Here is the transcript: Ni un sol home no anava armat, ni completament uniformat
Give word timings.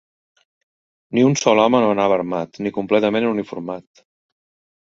Ni 1.17 1.25
un 1.27 1.35
sol 1.43 1.61
home 1.65 1.83
no 1.85 1.91
anava 1.97 2.17
armat, 2.21 2.59
ni 2.67 2.75
completament 2.81 3.31
uniformat 3.37 4.07